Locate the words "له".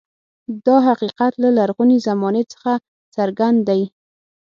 1.43-1.49